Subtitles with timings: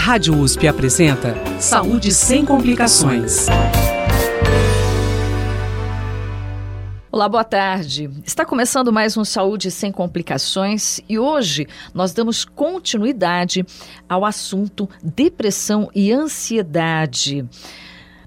[0.00, 3.46] Rádio USP apresenta Saúde sem complicações.
[7.10, 8.08] Olá, boa tarde.
[8.24, 13.66] Está começando mais um Saúde Sem Complicações e hoje nós damos continuidade
[14.08, 17.44] ao assunto depressão e ansiedade.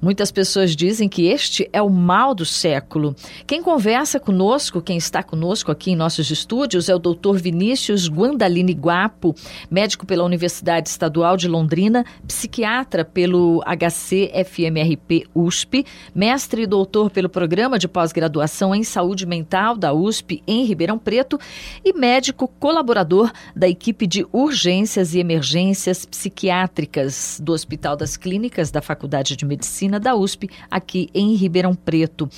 [0.02, 3.16] Muitas pessoas dizem que este é o mal do século.
[3.46, 7.36] Quem conversa conosco, quem está conosco aqui em nossos estúdios, é o Dr.
[7.36, 9.36] Vinícius Guandalini Guapo,
[9.70, 15.86] médico pela Universidade Estadual de Londrina, psiquiatra pelo HCFMRP USP,
[16.16, 21.40] mestre e doutor pelo Programa de Pós-Graduação em Saúde Mental da USP em Ribeirão Preto
[21.86, 28.82] e médico colaborador da equipe de urgências e emergências psiquiátricas do Hospital das Clínicas da
[28.82, 32.30] Faculdade de Medicina Medicina da USP, aqui em Ribeirão Preto.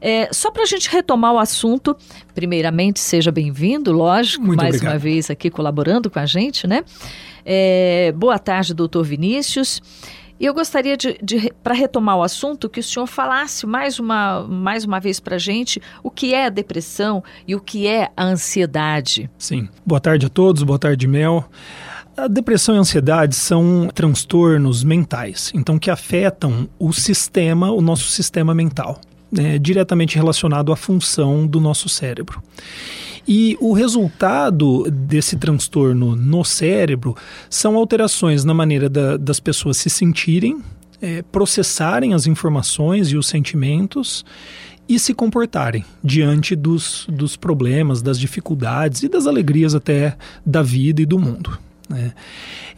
[0.00, 1.94] É, só para a gente retomar o assunto,
[2.34, 4.94] primeiramente, seja bem-vindo, lógico, Muito mais obrigado.
[4.94, 6.82] uma vez aqui colaborando com a gente, né?
[7.44, 9.80] É, boa tarde, doutor Vinícius.
[10.38, 14.42] E eu gostaria de, de para retomar o assunto, que o senhor falasse mais uma,
[14.48, 18.10] mais uma vez para a gente o que é a depressão e o que é
[18.16, 19.28] a ansiedade.
[19.36, 19.68] Sim.
[19.84, 21.44] Boa tarde a todos, boa tarde, Mel.
[22.20, 28.10] A depressão e a ansiedade são transtornos mentais, então que afetam o sistema, o nosso
[28.10, 29.00] sistema mental,
[29.32, 32.42] né, diretamente relacionado à função do nosso cérebro.
[33.26, 37.16] E o resultado desse transtorno no cérebro
[37.48, 40.60] são alterações na maneira da, das pessoas se sentirem,
[41.00, 44.26] é, processarem as informações e os sentimentos
[44.86, 51.00] e se comportarem diante dos, dos problemas, das dificuldades e das alegrias até da vida
[51.00, 51.58] e do mundo.
[51.90, 52.14] Né?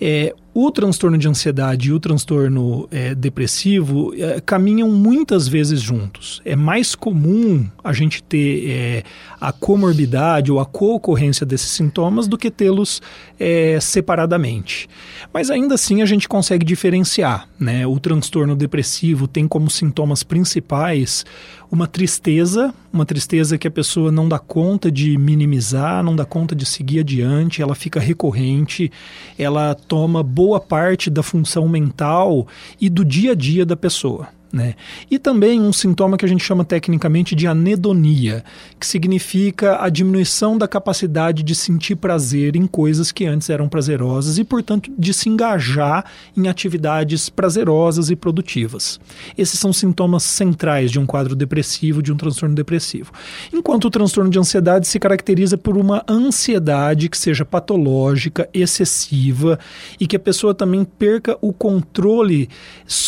[0.01, 6.43] É, o transtorno de ansiedade e o transtorno é, depressivo é, caminham muitas vezes juntos.
[6.45, 9.03] É mais comum a gente ter é,
[9.41, 13.01] a comorbidade ou a co-ocorrência desses sintomas do que tê-los
[13.41, 14.89] é, separadamente.
[15.33, 17.49] Mas ainda assim a gente consegue diferenciar.
[17.59, 17.87] Né?
[17.87, 21.25] O transtorno depressivo tem como sintomas principais
[21.73, 26.55] uma tristeza, uma tristeza que a pessoa não dá conta de minimizar, não dá conta
[26.55, 28.93] de seguir adiante, ela fica recorrente,
[29.39, 32.49] ela toma boa parte da função mental
[32.81, 34.27] e do dia a dia da pessoa.
[34.53, 34.75] Né?
[35.11, 38.45] E também um sintoma que a gente chama tecnicamente de anedonia,
[38.79, 44.37] que significa a diminuição da capacidade de sentir prazer em coisas que antes eram prazerosas
[44.37, 46.05] e, portanto, de se engajar
[46.37, 49.01] em atividades prazerosas e produtivas.
[49.39, 53.11] Esses são sintomas centrais de um quadro depressivo, de um transtorno depressivo.
[53.55, 59.59] Enquanto o transtorno de ansiedade se caracteriza por uma ansiedade que seja patológica, excessiva
[59.99, 62.51] e que a pessoa também perca o controle,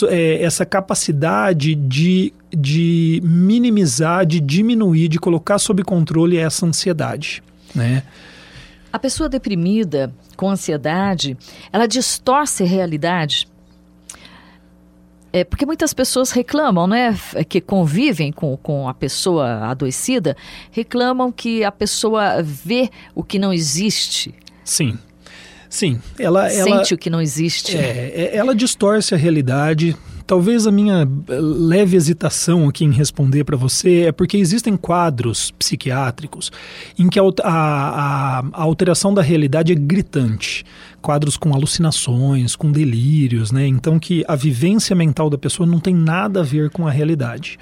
[0.09, 7.43] é, essa capacidade de, de minimizar, de diminuir, de colocar sob controle essa ansiedade,
[7.75, 8.03] né?
[8.93, 11.37] A pessoa deprimida com ansiedade,
[11.73, 13.49] ela distorce a realidade.
[15.33, 17.19] É, porque muitas pessoas reclamam, né,
[17.49, 20.37] que convivem com, com a pessoa adoecida,
[20.71, 24.33] reclamam que a pessoa vê o que não existe.
[24.65, 24.97] Sim.
[25.69, 27.77] Sim, ela sente ela, o que não existe.
[27.77, 29.97] É, ela distorce a realidade,
[30.27, 36.51] Talvez a minha leve hesitação aqui em responder para você é porque existem quadros psiquiátricos
[36.99, 40.65] em que a, a, a, alteração da realidade é gritante.
[41.03, 43.67] Quadros com alucinações, com delírios, né?
[43.67, 47.59] Então que a vivência mental da pessoa não tem nada a ver com a realidade.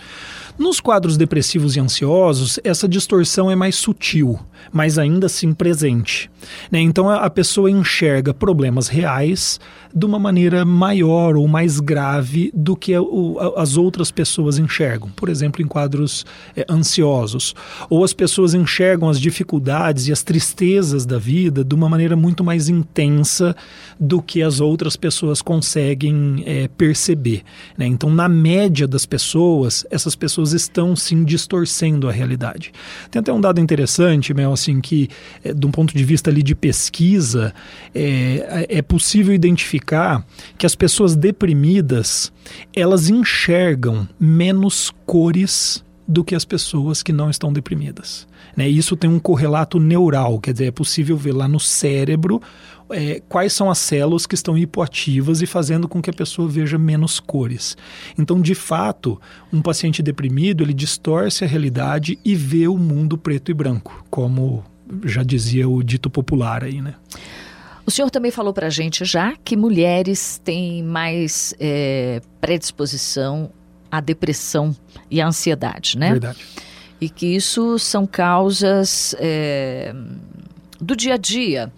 [0.58, 4.38] Nos quadros depressivos e ansiosos, essa distorção é mais sutil,
[4.70, 6.30] mas ainda assim presente.
[6.70, 6.80] Né?
[6.80, 9.58] Então a pessoa enxerga problemas reais
[9.94, 12.92] de uma maneira maior ou mais grave do que
[13.56, 15.10] as outras pessoas enxergam.
[15.10, 16.24] Por exemplo, em quadros
[16.56, 17.54] é, ansiosos.
[17.90, 22.42] Ou as pessoas enxergam as dificuldades e as tristezas da vida de uma maneira muito
[22.42, 23.54] mais intensa
[24.00, 27.42] do que as outras pessoas conseguem é, perceber.
[27.76, 27.86] Né?
[27.86, 32.72] Então, na média das pessoas, essas pessoas estão sim distorcendo a realidade.
[33.08, 35.08] Tem até um dado interessante, Mel, assim, que
[35.44, 37.54] é, de um ponto de vista ali de pesquisa,
[37.94, 40.26] é, é possível identificar
[40.58, 42.32] que as pessoas deprimidas
[42.74, 48.26] elas enxergam menos cores do que as pessoas que não estão deprimidas.
[48.56, 48.68] Né?
[48.68, 52.40] Isso tem um correlato neural, quer dizer, é possível ver lá no cérebro
[52.90, 56.78] é, quais são as células que estão hipoativas e fazendo com que a pessoa veja
[56.78, 57.76] menos cores.
[58.18, 59.20] Então, de fato,
[59.52, 64.64] um paciente deprimido ele distorce a realidade e vê o mundo preto e branco, como
[65.04, 66.94] já dizia o dito popular aí, né?
[67.84, 73.50] O senhor também falou para a gente já que mulheres têm mais é, predisposição
[73.90, 74.74] à depressão
[75.10, 76.10] e à ansiedade, né?
[76.12, 76.38] Verdade.
[77.00, 79.92] E que isso são causas é,
[80.80, 81.72] do dia a dia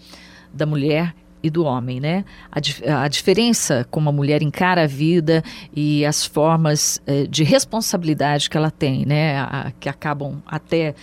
[0.55, 2.25] da mulher e do homem, né?
[2.51, 5.45] A, a, diferença como a mulher encara a vida
[5.77, 9.39] e as formas eh, de responsabilidade que ela tem, né?
[9.39, 10.95] A, que acabam até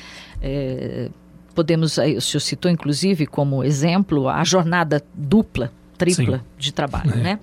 [0.41, 1.09] eh,
[1.53, 6.43] podemos, o senhor citou inclusive como exemplo a jornada dupla, tripla Sim.
[6.57, 7.17] de trabalho, é.
[7.17, 7.39] né?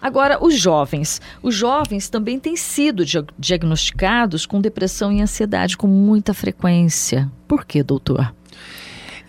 [0.00, 1.20] Agora, os jovens.
[1.42, 3.04] Os jovens também têm sido
[3.38, 7.28] diagnosticados com depressão e ansiedade com muita frequência.
[7.48, 8.32] Por quê, doutor?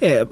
[0.02, 0.26] É,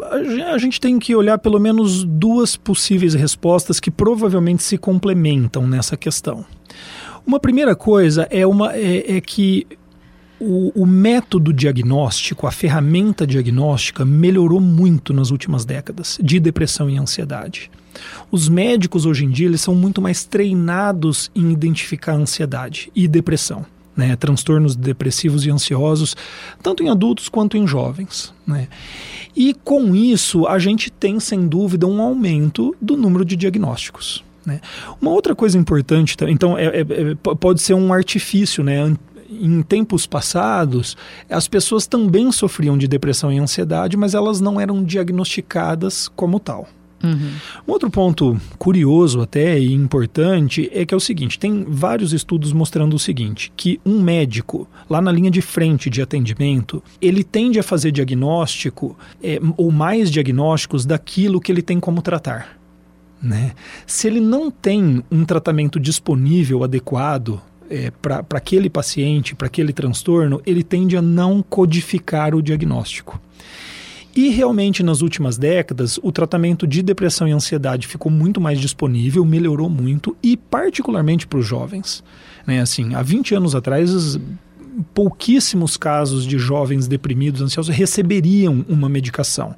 [0.50, 5.98] a gente tem que olhar pelo menos duas possíveis respostas que provavelmente se complementam nessa
[5.98, 6.46] questão.
[7.26, 9.68] Uma primeira coisa é, uma, é, é que
[10.40, 16.98] o, o, método diagnóstico, a ferramenta diagnóstica melhorou muito nas últimas décadas de depressão e
[16.98, 17.70] ansiedade.
[18.32, 23.66] Os médicos hoje em dia eles são muito mais treinados em identificar ansiedade e depressão.
[23.98, 26.16] Né, transtornos depressivos e ansiosos,
[26.62, 28.32] tanto em adultos quanto em jovens.
[28.46, 28.68] Né?
[29.36, 34.24] E com isso, a gente tem, sem dúvida, um aumento do número de diagnósticos.
[34.46, 34.62] Né?
[35.02, 38.96] Uma outra coisa importante, então, é, é, é, pode ser um artifício, né?
[39.30, 40.96] em tempos passados,
[41.30, 46.68] as pessoas também sofriam de depressão e ansiedade, mas elas não eram diagnosticadas como tal.
[47.08, 47.32] Uhum.
[47.68, 52.52] Um outro ponto curioso até e importante é que é o seguinte: tem vários estudos
[52.52, 57.60] mostrando o seguinte, que um médico, lá na linha de frente de atendimento, ele tende
[57.60, 62.58] a fazer diagnóstico é, ou mais diagnósticos daquilo que ele tem como tratar.
[63.22, 63.54] Né?
[63.86, 70.42] Se ele não tem um tratamento disponível adequado é, para aquele paciente, para aquele transtorno,
[70.46, 73.20] ele tende a não codificar o diagnóstico.
[74.18, 79.24] E realmente nas últimas décadas, o tratamento de depressão e ansiedade ficou muito mais disponível,
[79.24, 82.04] melhorou muito e particularmente para os jovens.
[82.48, 82.60] Né?
[82.60, 84.18] Assim, há 20 anos atrás,
[84.94, 89.56] pouquíssimos casos de jovens deprimidos, ansiosos, receberiam uma medicação.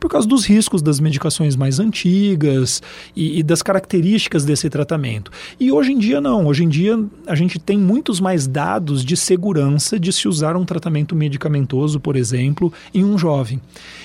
[0.00, 2.82] Por causa dos riscos das medicações mais antigas
[3.14, 5.30] e, e, das características desse tratamento.
[5.58, 6.46] E hoje em dia, não.
[6.46, 10.64] Hoje em dia, a gente tem muitos mais dados de segurança de se usar um
[10.64, 13.60] tratamento medicamentoso, por exemplo, em um jovem.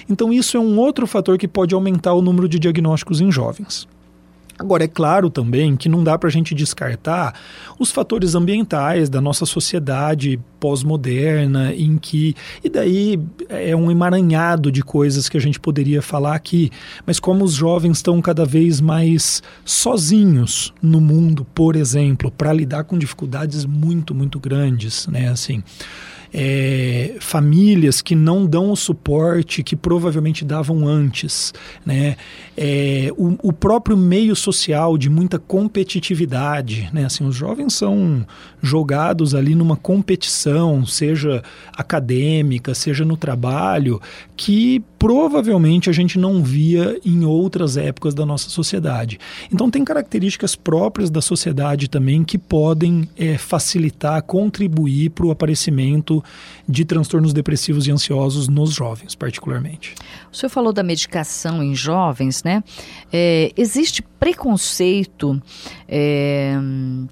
[0.09, 3.87] Então, isso é um outro fator que pode aumentar o número de diagnósticos em jovens.
[4.59, 7.39] Agora, é claro também que não dá para a gente descartar
[7.77, 12.35] os fatores ambientais da nossa sociedade pós-moderna, em que.
[12.63, 13.19] E daí
[13.49, 16.71] é um emaranhado de coisas que a gente poderia falar aqui.
[17.05, 22.83] Mas como os jovens estão cada vez mais sozinhos no mundo, por exemplo, para lidar
[22.85, 25.29] com dificuldades muito, muito grandes, né?
[25.29, 25.63] Assim
[26.33, 31.53] é, famílias que não dão o suporte que provavelmente davam antes,
[31.85, 32.15] né?
[32.55, 37.05] É, o, o, próprio meio social de muita competitividade, né?
[37.05, 38.25] Assim, os jovens são
[38.61, 41.43] jogados ali numa competição, seja
[41.75, 44.01] acadêmica, seja no trabalho,
[44.35, 49.19] que provavelmente a gente não via em outras épocas da nossa sociedade.
[49.51, 56.16] Então tem características próprias da sociedade também que podem é, facilitar, contribuir para o aparecimento
[56.67, 59.95] de transtornos depressivos e ansiosos nos jovens, particularmente.
[60.31, 62.63] O senhor falou da medicação em jovens, né?
[63.11, 65.41] É, existe preconceito
[65.87, 66.55] é,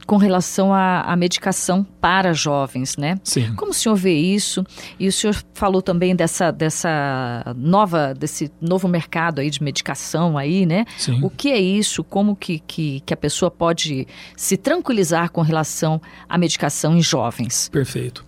[0.06, 3.20] com relação à, à, medicação para jovens, né?
[3.24, 3.54] Sim.
[3.56, 4.66] Como o senhor vê isso?
[5.00, 10.66] E o senhor falou também dessa, dessa nova, desse novo mercado aí de medicação aí,
[10.66, 10.86] né?
[10.98, 11.20] Sim.
[11.24, 12.04] O que é isso?
[12.04, 17.70] Como que, que, que a pessoa pode se tranquilizar com relação à medicação em jovens?
[17.70, 18.26] Perfeito.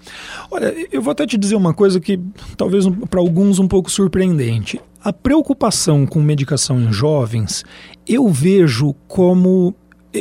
[0.52, 2.20] Olha, eu vou até te dizer uma coisa que
[2.56, 4.80] talvez para alguns um pouco surpreendente.
[5.08, 7.64] A preocupação com medicação em jovens,
[8.06, 9.74] eu vejo como.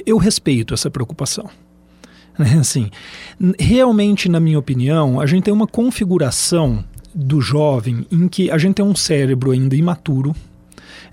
[0.07, 1.51] Eu respeito essa preocupação.
[2.39, 2.59] Né?
[2.61, 2.91] Assim,
[3.59, 8.75] realmente, na minha opinião, a gente tem uma configuração do jovem em que a gente
[8.75, 10.37] tem um cérebro ainda imaturo,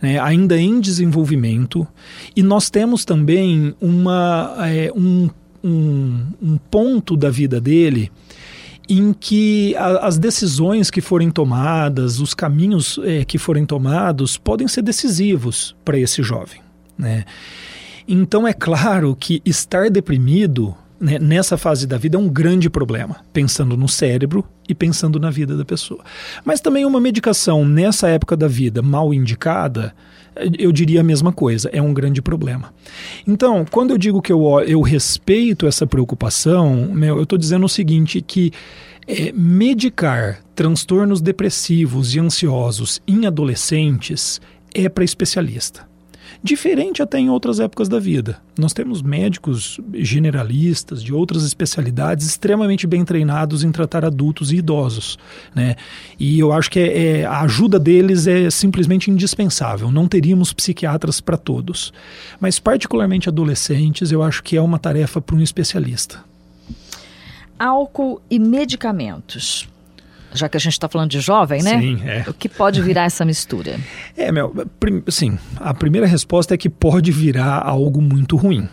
[0.01, 1.87] né, ainda em desenvolvimento,
[2.35, 5.29] e nós temos também uma, é, um,
[5.63, 8.11] um, um ponto da vida dele
[8.87, 14.67] em que a, as decisões que forem tomadas, os caminhos é, que forem tomados, podem
[14.67, 16.61] ser decisivos para esse jovem.
[16.97, 17.25] Né?
[18.07, 23.17] Então é claro que estar deprimido né, nessa fase da vida é um grande problema,
[23.33, 26.03] pensando no cérebro e pensando na vida da pessoa.
[26.45, 29.93] Mas também uma medicação nessa época da vida mal indicada,
[30.57, 32.73] eu diria a mesma coisa, é um grande problema.
[33.27, 37.69] Então, quando eu digo que eu, eu respeito essa preocupação, meu, eu estou dizendo o
[37.69, 38.51] seguinte, que
[39.07, 44.39] é, medicar transtornos depressivos e ansiosos em adolescentes
[44.73, 45.92] é para especialista.
[46.43, 48.37] Diferente até em outras épocas da vida.
[48.59, 55.17] Nós temos médicos generalistas de outras especialidades extremamente bem treinados em tratar adultos e idosos,
[55.55, 55.77] né?
[56.19, 59.89] E eu acho que é, é, a ajuda deles é simplesmente indispensável.
[59.89, 61.93] Não teríamos psiquiatras para todos,
[62.41, 66.25] mas particularmente adolescentes, eu acho que é uma tarefa para um especialista.
[67.57, 69.69] Álcool e medicamentos
[70.33, 71.79] já que a gente está falando de jovem, né?
[71.79, 72.25] Sim, é.
[72.27, 73.79] O que pode virar essa mistura?
[74.17, 74.53] É, meu,
[75.09, 78.67] sim, a primeira resposta é que pode virar algo muito ruim,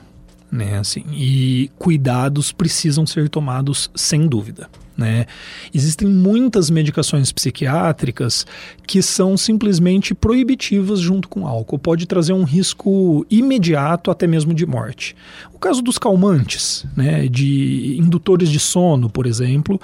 [0.51, 0.79] né?
[0.79, 4.69] Assim, e cuidados precisam ser tomados sem dúvida.
[5.01, 5.25] Né?
[5.73, 8.47] Existem muitas medicações psiquiátricas
[8.87, 11.79] que são simplesmente proibitivas junto com álcool.
[11.79, 15.17] Pode trazer um risco imediato, até mesmo de morte.
[15.55, 19.81] O caso dos calmantes, né, de indutores de sono, por exemplo,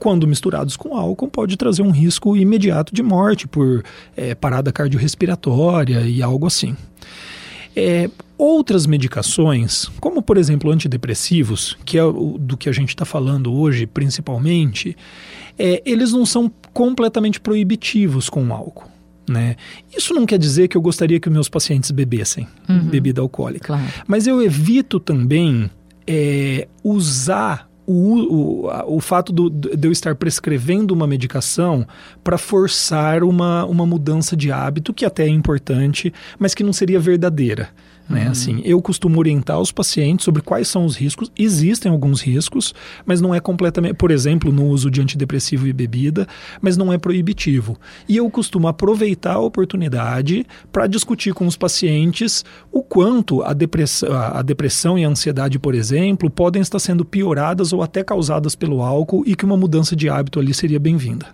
[0.00, 3.84] quando misturados com álcool, pode trazer um risco imediato de morte por
[4.16, 6.74] é, parada cardiorrespiratória e algo assim.
[7.76, 13.04] É, outras medicações, como por exemplo antidepressivos, que é o, do que a gente está
[13.04, 14.96] falando hoje principalmente,
[15.58, 18.88] é, eles não são completamente proibitivos com o álcool.
[19.28, 19.54] Né?
[19.96, 22.80] Isso não quer dizer que eu gostaria que meus pacientes bebessem uhum.
[22.80, 23.84] bebida alcoólica, claro.
[24.08, 25.70] mas eu evito também
[26.06, 31.86] é, usar o, o, o fato do, de eu estar prescrevendo uma medicação
[32.22, 37.00] para forçar uma, uma mudança de hábito, que até é importante, mas que não seria
[37.00, 37.70] verdadeira.
[38.10, 38.24] Né?
[38.24, 38.30] Uhum.
[38.30, 41.30] Assim, eu costumo orientar os pacientes sobre quais são os riscos.
[41.38, 42.74] Existem alguns riscos,
[43.06, 43.94] mas não é completamente.
[43.94, 46.26] Por exemplo, no uso de antidepressivo e bebida,
[46.60, 47.78] mas não é proibitivo.
[48.08, 54.10] E eu costumo aproveitar a oportunidade para discutir com os pacientes o quanto a depressão,
[54.12, 58.82] a depressão e a ansiedade, por exemplo, podem estar sendo pioradas ou até causadas pelo
[58.82, 61.26] álcool e que uma mudança de hábito ali seria bem-vinda.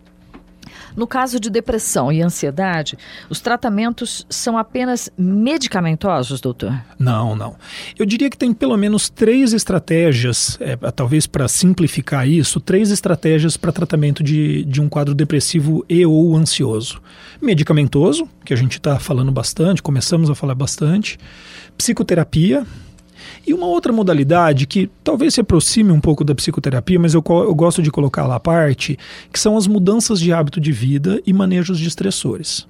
[0.96, 2.96] No caso de depressão e ansiedade,
[3.28, 6.74] os tratamentos são apenas medicamentosos, doutor?
[6.98, 7.54] Não, não.
[7.98, 13.56] Eu diria que tem pelo menos três estratégias, é, talvez para simplificar isso, três estratégias
[13.56, 17.02] para tratamento de, de um quadro depressivo e ou ansioso.
[17.42, 21.18] Medicamentoso, que a gente está falando bastante, começamos a falar bastante.
[21.76, 22.66] Psicoterapia,
[23.46, 27.54] e uma outra modalidade que talvez se aproxime um pouco da psicoterapia, mas eu, eu
[27.54, 28.98] gosto de colocar lá à parte,
[29.32, 32.66] que são as mudanças de hábito de vida e manejos de estressores.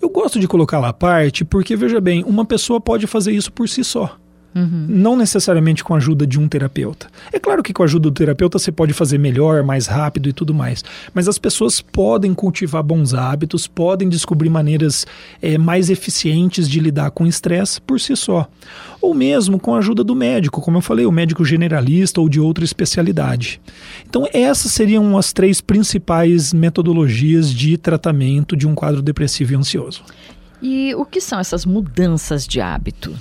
[0.00, 3.52] Eu gosto de colocar lá à parte porque, veja bem, uma pessoa pode fazer isso
[3.52, 4.19] por si só.
[4.54, 4.86] Uhum.
[4.88, 7.06] Não necessariamente com a ajuda de um terapeuta.
[7.32, 10.32] É claro que com a ajuda do terapeuta você pode fazer melhor, mais rápido e
[10.32, 10.84] tudo mais.
[11.14, 15.06] Mas as pessoas podem cultivar bons hábitos, podem descobrir maneiras
[15.40, 18.48] é, mais eficientes de lidar com estresse por si só.
[19.00, 22.40] Ou mesmo com a ajuda do médico, como eu falei, o médico generalista ou de
[22.40, 23.60] outra especialidade.
[24.08, 30.02] Então, essas seriam as três principais metodologias de tratamento de um quadro depressivo e ansioso.
[30.60, 33.14] E o que são essas mudanças de hábito?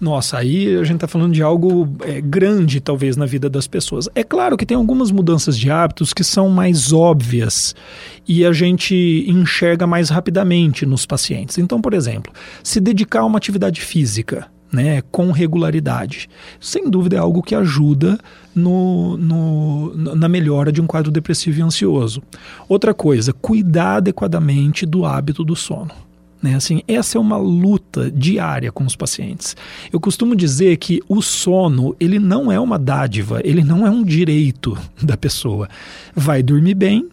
[0.00, 4.08] Nossa, aí a gente está falando de algo é, grande, talvez, na vida das pessoas.
[4.14, 7.74] É claro que tem algumas mudanças de hábitos que são mais óbvias
[8.26, 11.58] e a gente enxerga mais rapidamente nos pacientes.
[11.58, 14.48] Então, por exemplo, se dedicar a uma atividade física.
[14.72, 16.30] Né, com regularidade.
[16.60, 18.16] Sem dúvida é algo que ajuda
[18.54, 22.22] no, no, na melhora de um quadro depressivo e ansioso.
[22.68, 25.90] Outra coisa, cuidar adequadamente do hábito do sono.
[26.42, 26.54] Né?
[26.54, 29.56] Assim, essa é uma luta diária com os pacientes.
[29.92, 34.02] Eu costumo dizer que o sono ele não é uma dádiva, ele não é um
[34.02, 35.68] direito da pessoa.
[36.14, 37.08] Vai dormir bem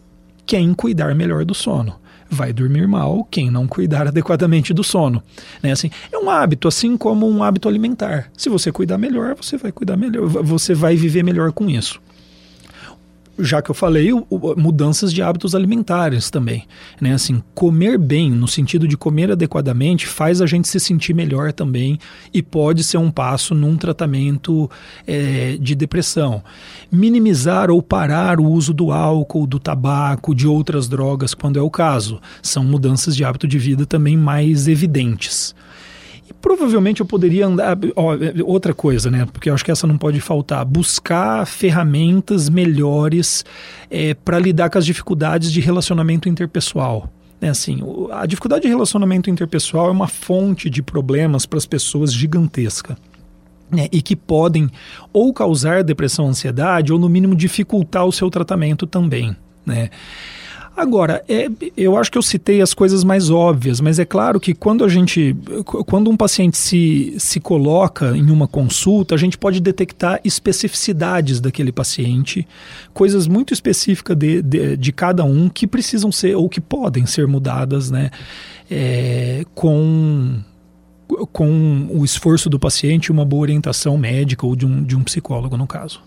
[0.46, 1.96] quem cuidar melhor do sono.
[2.30, 5.22] Vai dormir mal quem não cuidar adequadamente do sono.
[5.62, 5.72] Né?
[5.72, 8.30] Assim, é um hábito, assim como um hábito alimentar.
[8.36, 12.02] Se você cuidar melhor, você vai cuidar melhor, você vai viver melhor com isso
[13.40, 14.10] já que eu falei,
[14.58, 16.66] mudanças de hábitos alimentares também.
[17.00, 17.14] Né?
[17.14, 22.00] Assim, comer bem, no sentido de comer adequadamente, faz a gente se sentir melhor também
[22.34, 24.70] e pode ser um passo num tratamento
[25.06, 26.44] é, de depressão.
[26.92, 31.70] Minimizar ou parar o uso do álcool, do tabaco, de outras drogas, quando é o
[31.70, 32.20] caso.
[32.42, 35.56] São mudanças de hábito de vida também mais evidentes.
[36.48, 37.78] Provavelmente eu poderia andar.
[37.94, 39.28] Ó, outra coisa, né?
[39.34, 40.64] Porque eu acho que essa não pode faltar.
[40.64, 43.44] Buscar ferramentas melhores
[43.92, 47.12] é, para lidar com as dificuldades de relacionamento interpessoal.
[47.42, 47.82] É assim,
[48.14, 52.98] a dificuldade de relacionamento interpessoal é uma fonte de problemas para as pessoas gigantesca.
[53.70, 54.70] Né, e que podem
[55.12, 59.36] ou causar depressão, ansiedade, ou no mínimo dificultar o seu tratamento também.
[59.66, 59.90] Né?
[60.78, 64.54] Agora, é, eu acho que eu citei as coisas mais óbvias, mas é claro que
[64.54, 65.36] quando a gente,
[65.88, 71.72] quando um paciente se, se coloca em uma consulta, a gente pode detectar especificidades daquele
[71.72, 72.48] paciente,
[72.94, 77.26] coisas muito específicas de, de, de cada um que precisam ser ou que podem ser
[77.26, 78.12] mudadas, né,
[78.70, 80.38] é, com
[81.32, 85.58] com o esforço do paciente, uma boa orientação médica ou de um, de um psicólogo,
[85.58, 86.02] no caso.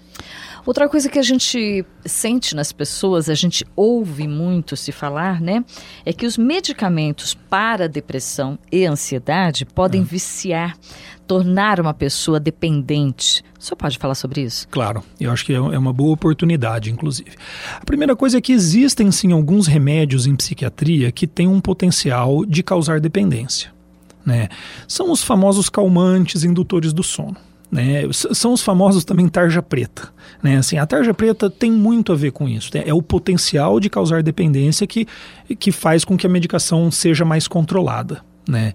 [0.66, 5.64] Outra coisa que a gente sente nas pessoas, a gente ouve muito se falar, né?
[6.04, 10.04] É que os medicamentos para depressão e ansiedade podem é.
[10.04, 10.76] viciar,
[11.26, 13.42] tornar uma pessoa dependente.
[13.58, 14.68] O senhor pode falar sobre isso?
[14.68, 17.32] Claro, eu acho que é, é uma boa oportunidade, inclusive.
[17.80, 22.44] A primeira coisa é que existem sim alguns remédios em psiquiatria que têm um potencial
[22.44, 23.72] de causar dependência.
[24.24, 24.48] Né?
[24.86, 27.36] São os famosos calmantes indutores do sono.
[27.70, 28.02] Né?
[28.12, 30.12] São os famosos também tarja preta.
[30.42, 30.56] Né?
[30.56, 32.70] Assim, a tarja preta tem muito a ver com isso.
[32.74, 32.82] Né?
[32.86, 35.06] É o potencial de causar dependência que,
[35.58, 38.22] que faz com que a medicação seja mais controlada.
[38.48, 38.72] Né?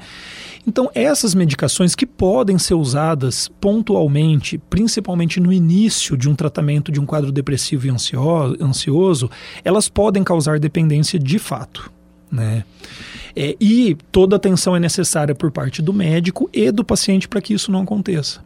[0.65, 6.99] Então, essas medicações que podem ser usadas pontualmente, principalmente no início de um tratamento de
[6.99, 9.29] um quadro depressivo e ansioso,
[9.63, 11.91] elas podem causar dependência de fato.
[12.31, 12.63] Né?
[13.35, 17.53] É, e toda atenção é necessária por parte do médico e do paciente para que
[17.53, 18.39] isso não aconteça.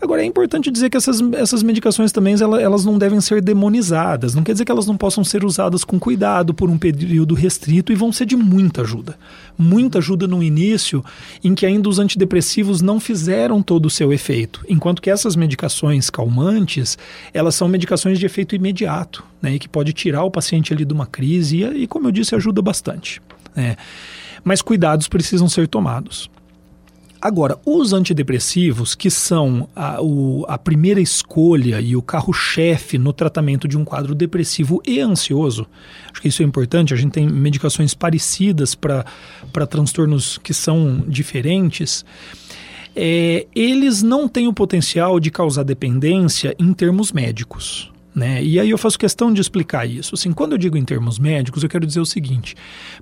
[0.00, 4.36] Agora, é importante dizer que essas, essas medicações também elas, elas não devem ser demonizadas.
[4.36, 7.90] Não quer dizer que elas não possam ser usadas com cuidado por um período restrito
[7.90, 9.18] e vão ser de muita ajuda.
[9.58, 11.04] Muita ajuda no início,
[11.42, 14.64] em que ainda os antidepressivos não fizeram todo o seu efeito.
[14.68, 16.96] Enquanto que essas medicações calmantes,
[17.34, 20.92] elas são medicações de efeito imediato, né, e que pode tirar o paciente ali de
[20.92, 23.20] uma crise e, e como eu disse, ajuda bastante.
[23.56, 23.76] Né
[24.44, 26.30] mas cuidados precisam ser tomados.
[27.20, 33.66] Agora, os antidepressivos, que são a, o, a primeira escolha e o carro-chefe no tratamento
[33.66, 35.66] de um quadro depressivo e ansioso,
[36.12, 39.04] acho que isso é importante, a gente tem medicações parecidas para
[39.68, 42.04] transtornos que são diferentes,
[42.94, 47.92] é, eles não têm o potencial de causar dependência em termos médicos.
[48.18, 48.42] Né?
[48.42, 50.16] E aí eu faço questão de explicar isso.
[50.16, 52.56] Assim, quando eu digo em termos médicos, eu quero dizer o seguinte: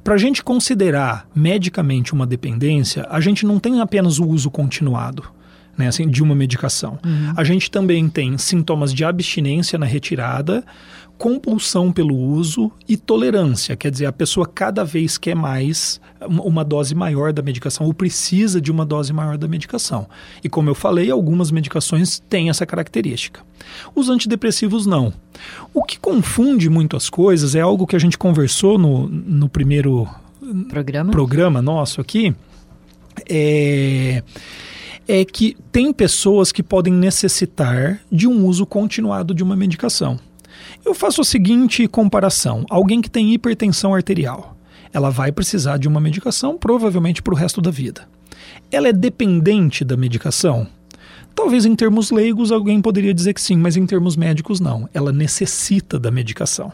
[0.04, 5.24] para a gente considerar medicamente uma dependência, a gente não tem apenas o uso continuado.
[5.78, 6.98] Né, assim, de uma medicação.
[7.04, 7.34] Uhum.
[7.36, 10.64] A gente também tem sintomas de abstinência na retirada,
[11.18, 16.94] compulsão pelo uso e tolerância, quer dizer, a pessoa cada vez quer mais uma dose
[16.94, 20.06] maior da medicação ou precisa de uma dose maior da medicação.
[20.42, 23.40] E como eu falei, algumas medicações têm essa característica.
[23.94, 25.12] Os antidepressivos não.
[25.72, 30.08] O que confunde muito as coisas é algo que a gente conversou no, no primeiro
[30.68, 32.34] programa, programa nosso aqui.
[33.28, 34.22] É
[35.08, 40.18] é que tem pessoas que podem necessitar de um uso continuado de uma medicação.
[40.84, 44.56] Eu faço a seguinte comparação: alguém que tem hipertensão arterial,
[44.92, 48.08] ela vai precisar de uma medicação provavelmente para o resto da vida.
[48.70, 50.66] Ela é dependente da medicação?
[51.34, 54.88] Talvez em termos leigos alguém poderia dizer que sim, mas em termos médicos não.
[54.94, 56.72] Ela necessita da medicação.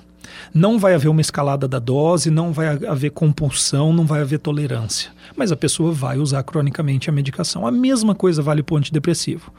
[0.54, 5.10] Não vai haver uma escalada da dose, não vai haver compulsão, não vai haver tolerância.
[5.36, 7.66] Mas a pessoa vai usar cronicamente a medicação.
[7.66, 9.52] A mesma coisa vale para o antidepressivo.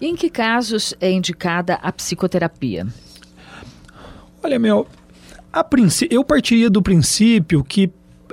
[0.00, 2.86] Em que casos é indicada a psicoterapia?
[4.42, 4.86] Olha, meu,
[6.10, 7.90] eu partiria do princípio que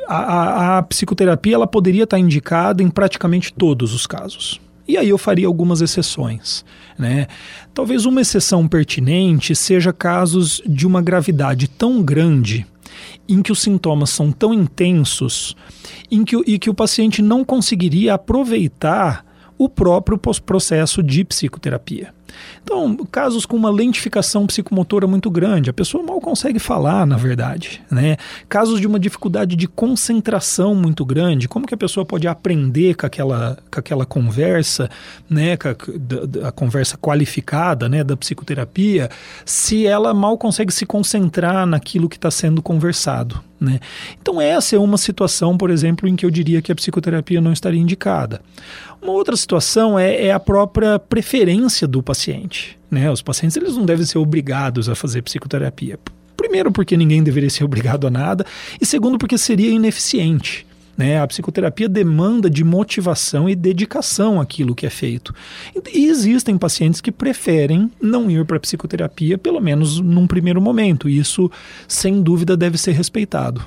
[0.07, 4.59] a, a, a psicoterapia ela poderia estar indicada em praticamente todos os casos.
[4.87, 6.65] E aí eu faria algumas exceções.
[6.97, 7.27] Né?
[7.73, 12.65] Talvez uma exceção pertinente seja casos de uma gravidade tão grande
[13.27, 15.55] em que os sintomas são tão intensos
[16.11, 19.25] em que, e que o paciente não conseguiria aproveitar
[19.57, 22.13] o próprio processo de psicoterapia.
[22.63, 27.81] Então, casos com uma lentificação psicomotora muito grande, a pessoa mal consegue falar, na verdade.
[27.91, 28.17] Né?
[28.47, 33.05] Casos de uma dificuldade de concentração muito grande, como que a pessoa pode aprender com
[33.05, 34.89] aquela, com aquela conversa,
[35.29, 35.57] né?
[35.57, 38.03] com a, a conversa qualificada né?
[38.03, 39.09] da psicoterapia,
[39.45, 43.43] se ela mal consegue se concentrar naquilo que está sendo conversado.
[43.63, 43.79] Né?
[44.21, 47.53] Então, essa é uma situação, por exemplo, em que eu diria que a psicoterapia não
[47.53, 48.41] estaria indicada.
[49.01, 52.77] Uma outra situação é, é a própria preferência do paciente.
[52.91, 53.09] Né?
[53.09, 55.97] Os pacientes eles não devem ser obrigados a fazer psicoterapia.
[56.35, 58.45] Primeiro, porque ninguém deveria ser obrigado a nada,
[58.81, 60.67] e segundo, porque seria ineficiente.
[60.95, 61.19] Né?
[61.19, 65.33] A psicoterapia demanda de motivação e dedicação àquilo que é feito.
[65.91, 71.09] E existem pacientes que preferem não ir para a psicoterapia, pelo menos num primeiro momento.
[71.09, 71.49] Isso,
[71.87, 73.65] sem dúvida, deve ser respeitado.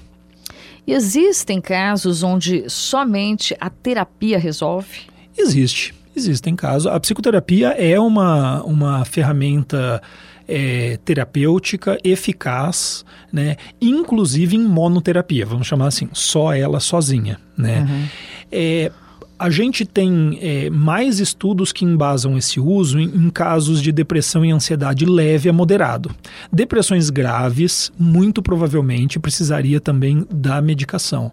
[0.87, 5.01] Existem casos onde somente a terapia resolve?
[5.37, 6.87] Existe, existem casos.
[6.87, 10.01] A psicoterapia é uma, uma ferramenta
[10.49, 13.57] é, terapêutica eficaz, né?
[13.81, 17.87] Inclusive em monoterapia, vamos chamar assim, só ela sozinha, né?
[17.89, 18.05] Uhum.
[18.53, 18.93] É,
[19.39, 24.45] a gente tem é, mais estudos que embasam esse uso em, em, casos de depressão
[24.45, 26.11] e ansiedade leve a moderado.
[26.51, 31.31] Depressões graves, muito provavelmente, precisaria também da medicação.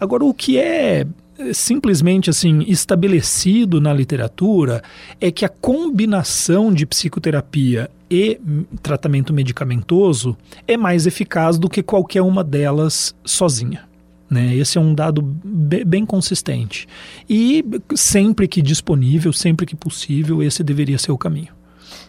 [0.00, 1.06] Agora, o que é
[1.52, 4.82] simplesmente assim estabelecido na literatura
[5.20, 8.40] é que a combinação de psicoterapia e
[8.82, 13.86] tratamento medicamentoso é mais eficaz do que qualquer uma delas sozinha.
[14.28, 14.54] Né?
[14.56, 16.88] Esse é um dado bem consistente.
[17.28, 21.54] E sempre que disponível, sempre que possível, esse deveria ser o caminho.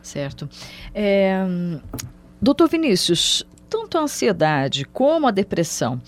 [0.01, 0.49] Certo.
[0.93, 1.45] É,
[2.41, 6.01] doutor Vinícius, tanto a ansiedade como a depressão,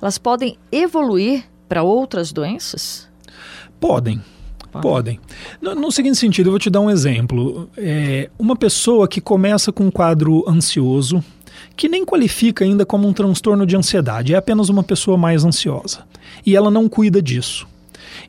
[0.00, 3.08] elas podem evoluir para outras doenças?
[3.80, 4.22] Podem.
[4.80, 5.18] Podem.
[5.60, 7.68] No, no, seguinte sentido, eu vou te dar um exemplo.
[7.76, 11.24] É, uma pessoa que começa com um quadro ansioso,
[11.74, 16.04] que nem qualifica ainda como um transtorno de ansiedade, é apenas uma pessoa mais ansiosa.
[16.44, 17.66] E ela não cuida disso.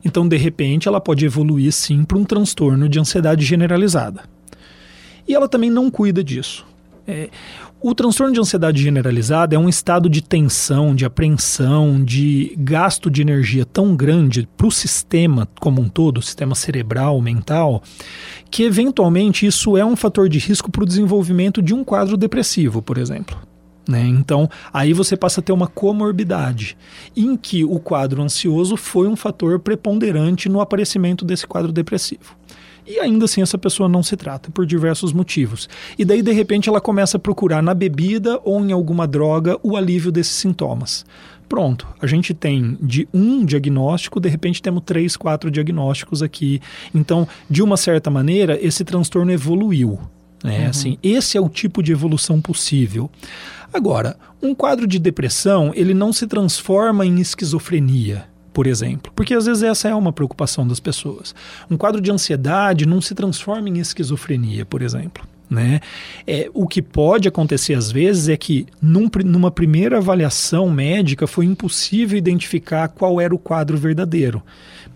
[0.04, 4.22] Então, de repente, ela pode evoluir sim para um transtorno de ansiedade generalizada.
[5.26, 6.66] E ela também não cuida disso.
[7.06, 7.30] É,
[7.80, 13.22] o transtorno de ansiedade generalizada é um estado de tensão, de apreensão, de gasto de
[13.22, 17.82] energia tão grande para o sistema como um todo, sistema cerebral, mental,
[18.50, 22.82] que eventualmente isso é um fator de risco para o desenvolvimento de um quadro depressivo,
[22.82, 23.38] por exemplo.
[23.88, 24.04] Né?
[24.06, 26.76] Então, aí você passa a ter uma comorbidade,
[27.16, 32.36] em que o quadro ansioso foi um fator preponderante no aparecimento desse quadro depressivo.
[32.88, 35.68] E ainda assim essa pessoa não se trata por diversos motivos.
[35.98, 39.76] E daí de repente ela começa a procurar na bebida ou em alguma droga o
[39.76, 41.04] alívio desses sintomas.
[41.46, 46.60] Pronto, a gente tem de um diagnóstico, de repente temos três, quatro diagnósticos aqui.
[46.94, 49.98] Então, de uma certa maneira, esse transtorno evoluiu.
[50.42, 50.60] Né?
[50.60, 50.70] Uhum.
[50.70, 53.10] Assim, esse é o tipo de evolução possível.
[53.72, 58.26] Agora, um quadro de depressão, ele não se transforma em esquizofrenia
[58.58, 59.12] por exemplo.
[59.14, 61.32] Porque às vezes essa é uma preocupação das pessoas.
[61.70, 65.24] Um quadro de ansiedade não se transforma em esquizofrenia, por exemplo.
[65.48, 65.78] Né?
[66.26, 71.44] É, o que pode acontecer às vezes é que num, numa primeira avaliação médica foi
[71.44, 74.42] impossível identificar qual era o quadro verdadeiro.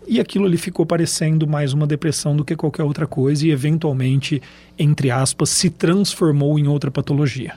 [0.09, 4.43] E aquilo ali ficou parecendo mais uma depressão do que qualquer outra coisa e eventualmente,
[4.77, 7.55] entre aspas, se transformou em outra patologia.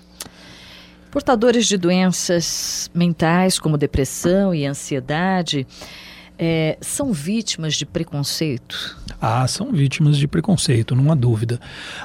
[1.16, 5.66] Portadores de doenças mentais como depressão e ansiedade
[6.38, 8.98] é, são vítimas de preconceito?
[9.22, 11.58] Ah, são vítimas de preconceito, não há dúvida.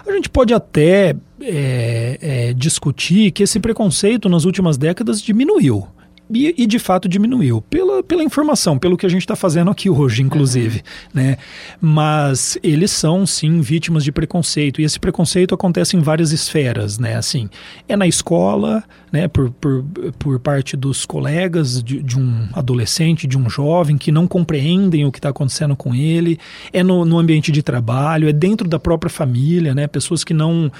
[0.06, 5.88] A gente pode até é, é, discutir que esse preconceito nas últimas décadas diminuiu.
[6.32, 9.90] E, e, de fato diminuiu pela, pela informação, pelo que a gente está fazendo aqui
[9.90, 11.22] hoje, inclusive, uhum.
[11.22, 11.36] né?
[11.80, 17.16] Mas eles são sim vítimas de preconceito e esse preconceito acontece em várias esferas, né?
[17.16, 17.50] Assim,
[17.88, 19.26] é na escola, né?
[19.26, 19.84] Por, por,
[20.18, 25.10] por parte dos colegas de, de um adolescente, de um jovem que não compreendem o
[25.10, 26.38] que está acontecendo com ele,
[26.72, 29.88] é no, no ambiente de trabalho, é dentro da própria família, né?
[29.88, 30.70] Pessoas que não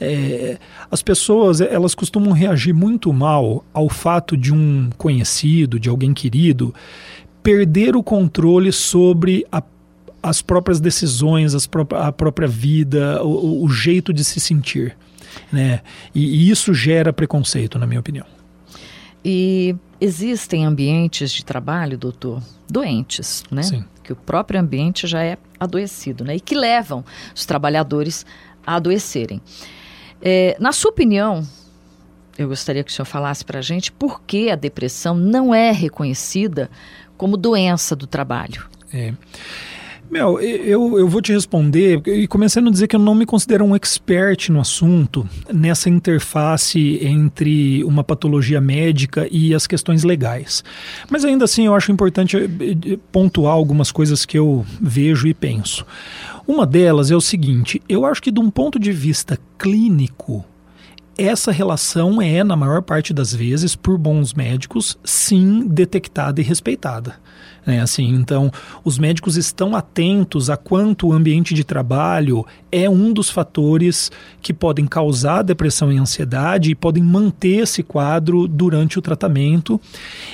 [0.00, 0.58] é,
[0.90, 6.74] as pessoas elas costumam reagir muito mal ao fato de um conhecido, de alguém querido,
[7.42, 9.62] perder o controle sobre a,
[10.22, 14.96] as próprias decisões, as pró a própria vida, o, o, jeito de se sentir.
[15.52, 15.80] Né?
[16.14, 18.26] E, e isso gera preconceito, na minha opinião.
[19.24, 23.62] E existem ambientes de trabalho, doutor, doentes, né?
[23.62, 23.84] Sim.
[24.02, 26.36] Que o próprio ambiente já é adoecido, né?
[26.36, 28.26] E que levam os trabalhadores
[28.66, 29.40] a adoecerem.
[30.20, 31.46] É, na sua opinião,
[32.38, 35.70] eu gostaria que o senhor falasse para a gente por que a depressão não é
[35.70, 36.70] reconhecida
[37.16, 38.64] como doença do trabalho.
[38.92, 39.12] É.
[40.12, 43.64] Mel, eu, eu vou te responder, e começando a dizer que eu não me considero
[43.64, 50.62] um expert no assunto, nessa interface entre uma patologia médica e as questões legais.
[51.08, 55.32] Mas ainda assim, eu acho importante eh, eh, pontuar algumas coisas que eu vejo e
[55.32, 55.86] penso.
[56.46, 60.44] Uma delas é o seguinte: eu acho que, de um ponto de vista clínico,
[61.16, 67.16] essa relação é, na maior parte das vezes, por bons médicos, sim detectada e respeitada.
[67.64, 68.50] É, assim, então,
[68.84, 74.52] os médicos estão atentos a quanto o ambiente de trabalho é um dos fatores que
[74.52, 79.80] podem causar depressão e ansiedade e podem manter esse quadro durante o tratamento.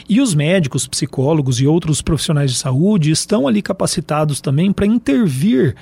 [0.08, 5.74] E os médicos, psicólogos e outros profissionais de saúde estão ali capacitados também para intervir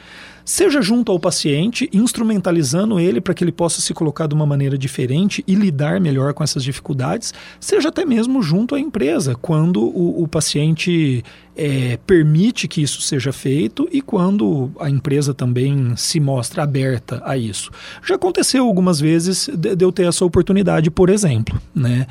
[0.46, 4.78] seja junto ao paciente, instrumentalizando ele para que ele possa se colocar de uma maneira
[4.78, 10.22] diferente e lidar melhor com essas dificuldades, seja até mesmo junto à empresa, quando o,
[10.22, 11.24] o paciente
[11.56, 17.36] é, permite que isso seja feito e quando a empresa também se mostra aberta a
[17.36, 17.70] isso.
[18.04, 22.06] Já aconteceu algumas vezes de, de eu ter essa oportunidade, por exemplo, né?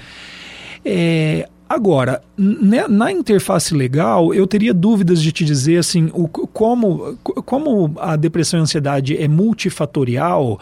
[0.83, 7.17] É, Agora, né, na interface legal, eu teria dúvidas de te dizer assim, o, como,
[7.43, 10.59] como a depressão e ansiedade é multifatorial,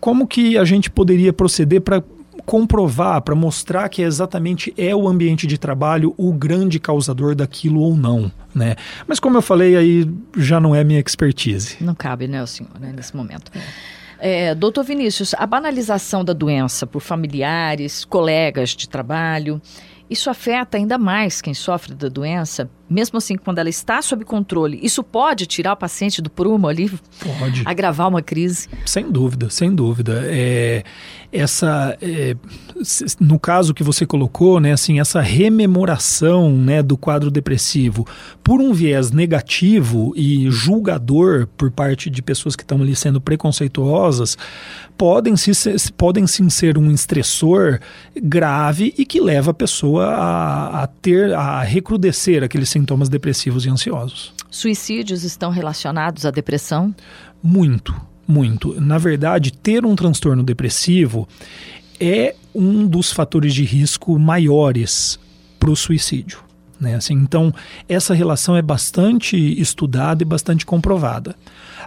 [0.00, 2.02] como que a gente poderia proceder para
[2.44, 7.96] comprovar, para mostrar que exatamente é o ambiente de trabalho o grande causador daquilo ou
[7.96, 8.76] não, né?
[9.06, 11.76] Mas como eu falei, aí já não é minha expertise.
[11.80, 13.50] Não cabe, né, o senhor, né, nesse momento.
[14.18, 19.60] É, doutor Vinícius, a banalização da doença por familiares, colegas de trabalho,
[20.08, 24.78] isso afeta ainda mais quem sofre da doença, mesmo assim, quando ela está sob controle.
[24.82, 26.90] Isso pode tirar o paciente do prumo ali?
[27.38, 27.62] Pode.
[27.64, 28.68] Agravar uma crise?
[28.86, 30.22] Sem dúvida, sem dúvida.
[30.26, 30.84] É,
[31.32, 32.36] essa, é,
[33.18, 38.06] no caso que você colocou, né, assim, essa rememoração né, do quadro depressivo
[38.44, 44.36] por um viés negativo e julgador por parte de pessoas que estão ali sendo preconceituosas,
[44.98, 45.52] podem, se,
[45.92, 47.80] podem sim ser um estressor
[48.14, 53.70] grave e que leva a pessoa a, a ter, a recrudescer aqueles sintomas depressivos e
[53.70, 54.34] ansiosos.
[54.50, 56.94] Suicídios estão relacionados à depressão?
[57.42, 57.94] Muito,
[58.26, 58.78] muito.
[58.80, 61.28] Na verdade, ter um transtorno depressivo
[62.00, 65.18] é um dos fatores de risco maiores
[65.58, 66.40] para o suicídio.
[66.80, 66.96] Né?
[66.96, 67.54] Assim, então,
[67.88, 71.36] essa relação é bastante estudada e bastante comprovada.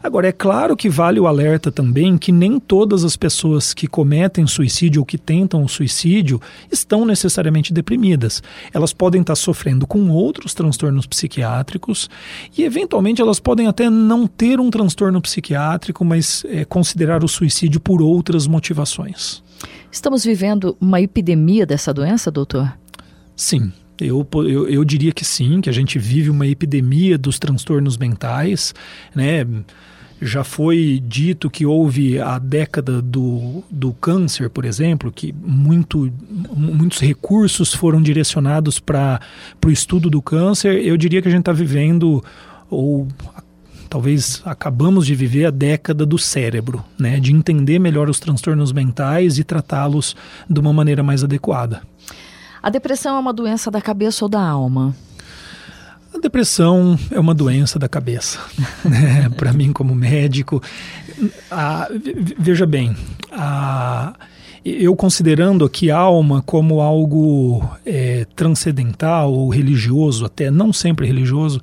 [0.03, 4.45] Agora, é claro que vale o alerta também que nem todas as pessoas que cometem
[4.47, 8.41] suicídio ou que tentam o suicídio estão necessariamente deprimidas.
[8.73, 12.09] Elas podem estar sofrendo com outros transtornos psiquiátricos
[12.57, 17.79] e, eventualmente, elas podem até não ter um transtorno psiquiátrico, mas é, considerar o suicídio
[17.79, 19.43] por outras motivações.
[19.91, 22.71] Estamos vivendo uma epidemia dessa doença, doutor?
[23.35, 27.97] Sim, eu, eu, eu, diria que sim, que a gente vive uma epidemia dos transtornos
[27.97, 28.73] mentais,
[29.15, 29.45] né?
[30.21, 36.11] Já foi dito que houve a década do, do câncer, por exemplo, que muito,
[36.55, 39.19] muitos recursos foram direcionados para
[39.63, 40.81] o estudo do câncer.
[40.85, 42.23] Eu diria que a gente está vivendo,
[42.69, 43.07] ou
[43.89, 47.19] talvez acabamos de viver a década do cérebro, né?
[47.19, 50.15] de entender melhor os transtornos mentais e tratá-los
[50.49, 51.81] de uma maneira mais adequada.
[52.65, 54.95] A depressão é uma doença da cabeça ou da alma?
[56.11, 58.39] A depressão é uma doença da cabeça.
[58.83, 59.29] Né?
[59.37, 60.59] Para mim, como médico,
[61.51, 61.87] a,
[62.39, 62.95] veja bem,
[63.31, 64.15] a,
[64.65, 71.61] eu considerando aqui a alma como algo é, transcendental ou religioso, até não sempre religioso,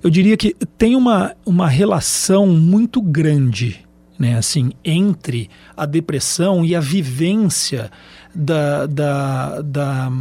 [0.00, 3.84] eu diria que tem uma, uma relação muito grande
[4.18, 7.90] né, assim, entre a depressão e a vivência
[8.36, 10.12] da, da, da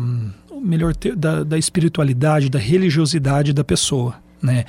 [0.61, 4.65] melhor da, da espiritualidade, da religiosidade da pessoa, né?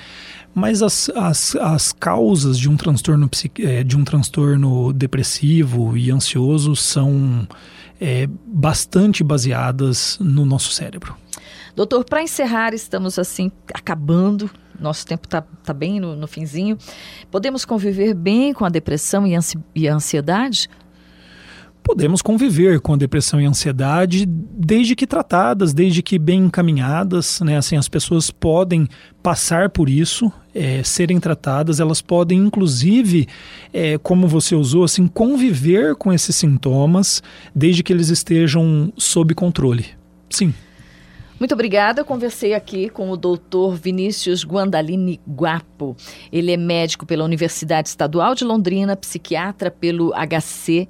[0.54, 3.28] Mas as, as, as causas de um transtorno
[3.58, 7.46] é, de um transtorno depressivo e ansioso são
[8.00, 11.14] é, bastante baseadas no nosso cérebro.
[11.74, 16.76] Doutor, para encerrar, estamos assim acabando nosso tempo está tá bem no, no, finzinho.
[17.30, 19.34] Podemos conviver bem com a depressão e,
[19.74, 20.68] e a ansiedade?
[21.86, 27.56] Podemos conviver com a depressão e ansiedade desde que tratadas, desde que bem encaminhadas, né?
[27.56, 28.88] Assim, as pessoas podem
[29.22, 33.28] passar por isso, é, serem tratadas, elas podem inclusive,
[33.72, 37.22] é, como você usou, assim, conviver com esses sintomas
[37.54, 39.86] desde que eles estejam sob controle.
[40.28, 40.52] Sim.
[41.38, 42.02] Muito obrigada.
[42.02, 45.94] Conversei aqui com o doutor Vinícius Guandalini Guapo.
[46.32, 50.88] Ele é médico pela Universidade Estadual de Londrina, psiquiatra pelo HC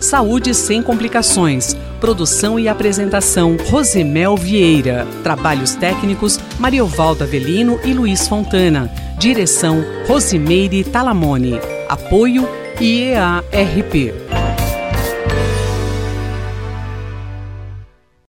[0.00, 1.74] Saúde sem complicações.
[2.00, 5.04] Produção e apresentação: Rosemel Vieira.
[5.24, 8.88] Trabalhos técnicos: Mariovaldo Avelino e Luiz Fontana.
[9.18, 11.58] Direção: Rosimeire Talamone.
[11.88, 12.48] Apoio:
[12.80, 14.12] IEARP.